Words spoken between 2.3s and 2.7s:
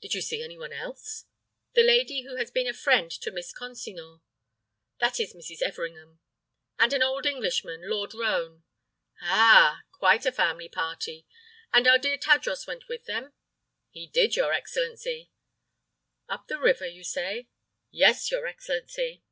has been